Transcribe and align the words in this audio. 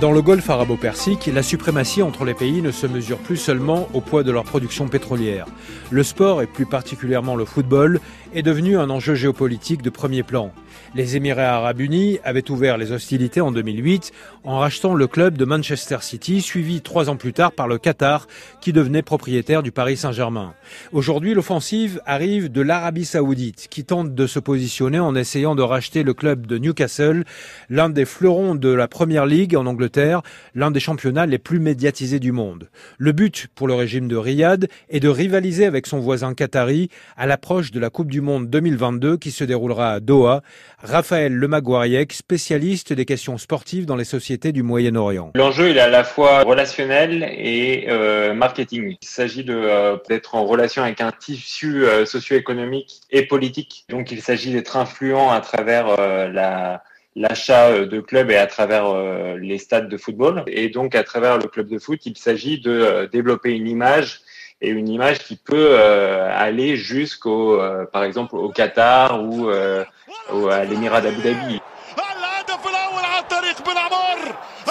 Dans 0.00 0.12
le 0.12 0.20
golfe 0.20 0.50
arabo-persique, 0.50 1.30
la 1.32 1.42
suprématie 1.42 2.02
entre 2.02 2.26
les 2.26 2.34
pays 2.34 2.60
ne 2.60 2.70
se 2.70 2.86
mesure 2.86 3.16
plus 3.16 3.38
seulement 3.38 3.88
au 3.94 4.02
poids 4.02 4.22
de 4.22 4.30
leur 4.30 4.44
production 4.44 4.88
pétrolière. 4.88 5.46
Le 5.90 6.02
sport, 6.02 6.42
et 6.42 6.46
plus 6.46 6.66
particulièrement 6.66 7.34
le 7.34 7.46
football, 7.46 8.00
est 8.36 8.42
devenu 8.42 8.76
un 8.76 8.90
enjeu 8.90 9.14
géopolitique 9.14 9.80
de 9.80 9.88
premier 9.88 10.22
plan. 10.22 10.52
Les 10.94 11.16
Émirats 11.16 11.56
arabes 11.56 11.80
unis 11.80 12.18
avaient 12.22 12.50
ouvert 12.50 12.76
les 12.76 12.92
hostilités 12.92 13.40
en 13.40 13.50
2008 13.50 14.12
en 14.44 14.58
rachetant 14.58 14.92
le 14.92 15.06
club 15.06 15.38
de 15.38 15.46
Manchester 15.46 15.96
City, 16.02 16.42
suivi 16.42 16.82
trois 16.82 17.08
ans 17.08 17.16
plus 17.16 17.32
tard 17.32 17.52
par 17.52 17.66
le 17.66 17.78
Qatar, 17.78 18.26
qui 18.60 18.74
devenait 18.74 19.00
propriétaire 19.00 19.62
du 19.62 19.72
Paris 19.72 19.96
Saint-Germain. 19.96 20.52
Aujourd'hui, 20.92 21.32
l'offensive 21.32 22.02
arrive 22.04 22.52
de 22.52 22.60
l'Arabie 22.60 23.06
saoudite, 23.06 23.68
qui 23.70 23.84
tente 23.84 24.14
de 24.14 24.26
se 24.26 24.38
positionner 24.38 24.98
en 24.98 25.14
essayant 25.14 25.54
de 25.54 25.62
racheter 25.62 26.02
le 26.02 26.12
club 26.12 26.46
de 26.46 26.58
Newcastle, 26.58 27.24
l'un 27.70 27.88
des 27.88 28.04
fleurons 28.04 28.54
de 28.54 28.68
la 28.68 28.86
Première 28.86 29.24
Ligue 29.24 29.56
en 29.56 29.64
Angleterre, 29.64 30.20
l'un 30.54 30.70
des 30.70 30.80
championnats 30.80 31.24
les 31.24 31.38
plus 31.38 31.58
médiatisés 31.58 32.20
du 32.20 32.32
monde. 32.32 32.68
Le 32.98 33.12
but 33.12 33.48
pour 33.54 33.66
le 33.66 33.74
régime 33.74 34.08
de 34.08 34.16
Riyad 34.16 34.68
est 34.90 35.00
de 35.00 35.08
rivaliser 35.08 35.64
avec 35.64 35.86
son 35.86 36.00
voisin 36.00 36.34
qatari 36.34 36.90
à 37.16 37.26
l'approche 37.26 37.70
de 37.70 37.80
la 37.80 37.88
Coupe 37.88 38.10
du 38.10 38.20
Monde 38.20 38.25
2022 38.26 39.16
qui 39.16 39.30
se 39.30 39.44
déroulera 39.44 39.92
à 39.92 40.00
Doha. 40.00 40.42
Raphaël 40.82 41.32
Lemaguariec, 41.32 42.12
spécialiste 42.12 42.92
des 42.92 43.04
questions 43.04 43.38
sportives 43.38 43.86
dans 43.86 43.96
les 43.96 44.04
sociétés 44.04 44.52
du 44.52 44.62
Moyen-Orient. 44.62 45.32
L'enjeu 45.34 45.68
est 45.68 45.78
à 45.78 45.88
la 45.88 46.04
fois 46.04 46.42
relationnel 46.42 47.22
et 47.38 47.86
euh, 47.88 48.34
marketing. 48.34 48.96
Il 49.00 49.08
s'agit 49.08 49.44
euh, 49.48 49.96
d'être 50.08 50.34
en 50.34 50.44
relation 50.44 50.82
avec 50.82 51.00
un 51.00 51.12
tissu 51.12 51.84
euh, 51.84 52.04
socio-économique 52.04 53.00
et 53.10 53.22
politique. 53.26 53.84
Donc 53.88 54.10
il 54.10 54.20
s'agit 54.20 54.52
d'être 54.52 54.76
influent 54.76 55.30
à 55.30 55.40
travers 55.40 55.96
la 55.96 56.82
l'achat 57.18 57.86
de 57.86 58.00
clubs 58.00 58.30
et 58.30 58.36
à 58.36 58.46
travers 58.46 58.94
les 59.38 59.56
stades 59.56 59.88
de 59.88 59.96
football. 59.96 60.42
Et 60.48 60.68
donc, 60.68 60.94
à 60.94 61.02
travers 61.02 61.38
le 61.38 61.44
club 61.44 61.66
de 61.66 61.78
foot, 61.78 62.04
il 62.04 62.14
s'agit 62.18 62.60
de 62.60 63.08
développer 63.10 63.52
une 63.52 63.66
image 63.66 64.20
et 64.60 64.70
une 64.70 64.88
image 64.88 65.20
qui 65.20 65.36
peut 65.36 65.78
aller 65.78 66.76
jusqu'au, 66.76 67.60
par 67.92 68.04
exemple, 68.04 68.36
au 68.36 68.48
Qatar 68.48 69.22
ou 69.22 69.48
à 69.48 70.64
l'Émirat 70.64 71.00
d'Abu 71.00 71.20
Dhabi. 71.22 71.60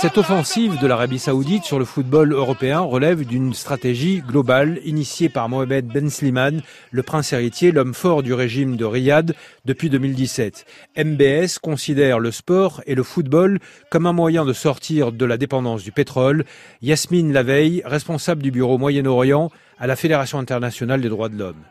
Cette 0.01 0.17
offensive 0.17 0.77
de 0.79 0.87
l'Arabie 0.87 1.19
saoudite 1.19 1.63
sur 1.63 1.79
le 1.79 1.85
football 1.85 2.33
européen 2.33 2.81
relève 2.81 3.25
d'une 3.25 3.53
stratégie 3.53 4.21
globale 4.21 4.79
initiée 4.83 5.29
par 5.29 5.49
Mohamed 5.49 5.87
Ben 5.87 6.09
Slimane, 6.09 6.61
le 6.91 7.01
prince 7.01 7.31
héritier, 7.33 7.71
l'homme 7.71 7.93
fort 7.93 8.21
du 8.21 8.33
régime 8.33 8.75
de 8.75 8.85
Riyad 8.85 9.33
depuis 9.63 9.89
2017. 9.89 10.65
MBS 10.97 11.59
considère 11.59 12.19
le 12.19 12.31
sport 12.31 12.81
et 12.85 12.93
le 12.93 13.03
football 13.03 13.59
comme 13.89 14.05
un 14.05 14.13
moyen 14.13 14.45
de 14.45 14.53
sortir 14.53 15.11
de 15.11 15.25
la 15.25 15.37
dépendance 15.37 15.83
du 15.83 15.91
pétrole. 15.91 16.43
Yasmine 16.81 17.31
Laveille, 17.31 17.81
responsable 17.85 18.43
du 18.43 18.51
bureau 18.51 18.77
Moyen-Orient 18.77 19.49
à 19.79 19.87
la 19.87 19.95
Fédération 19.95 20.39
internationale 20.39 21.01
des 21.01 21.09
droits 21.09 21.29
de 21.29 21.37
l'homme. 21.37 21.63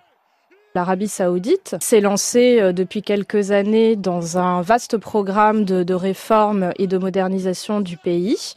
L'Arabie 0.74 1.08
saoudite 1.08 1.77
s'est 1.80 2.00
lancée 2.00 2.61
euh, 2.61 2.72
depuis 2.72 3.02
quelques 3.02 3.52
années 3.52 3.94
dans 3.94 4.38
un 4.38 4.61
vaste 4.61 4.96
programme 4.96 5.64
de, 5.64 5.84
de 5.84 5.94
réforme 5.94 6.72
et 6.78 6.88
de 6.88 6.98
modernisation 6.98 7.80
du 7.80 7.96
pays 7.96 8.55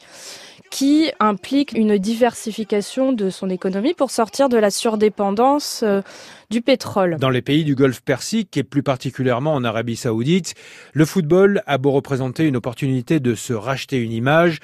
qui 0.70 1.10
implique 1.20 1.72
une 1.72 1.98
diversification 1.98 3.12
de 3.12 3.30
son 3.30 3.50
économie 3.50 3.94
pour 3.94 4.10
sortir 4.10 4.48
de 4.48 4.56
la 4.56 4.70
surdépendance 4.70 5.82
euh, 5.82 6.02
du 6.50 6.60
pétrole. 6.60 7.16
Dans 7.18 7.30
les 7.30 7.42
pays 7.42 7.64
du 7.64 7.74
Golfe 7.74 8.02
Persique 8.02 8.56
et 8.56 8.64
plus 8.64 8.82
particulièrement 8.82 9.54
en 9.54 9.64
Arabie 9.64 9.96
saoudite, 9.96 10.54
le 10.92 11.04
football 11.04 11.62
a 11.66 11.78
beau 11.78 11.92
représenter 11.92 12.46
une 12.46 12.56
opportunité 12.56 13.20
de 13.20 13.34
se 13.34 13.52
racheter 13.52 13.98
une 13.98 14.12
image, 14.12 14.60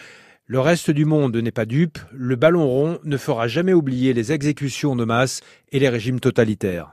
le 0.47 0.61
reste 0.61 0.91
du 0.91 1.07
monde 1.07 1.35
n'est 1.37 1.51
pas 1.51 1.65
dupe, 1.65 1.99
le 2.13 2.37
ballon 2.37 2.67
rond 2.67 2.99
ne 3.05 3.17
fera 3.17 3.49
jamais 3.49 3.73
oublier 3.73 4.13
les 4.13 4.31
exécutions 4.31 4.95
de 4.95 5.07
masse 5.07 5.41
et 5.73 5.79
les 5.79 5.89
régimes 5.89 6.21
totalitaires. 6.21 6.93